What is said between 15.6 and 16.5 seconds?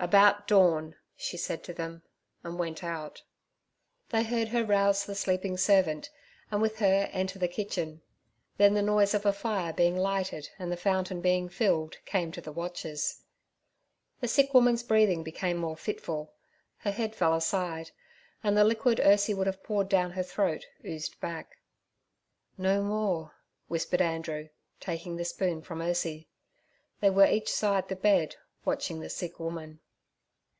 fitful.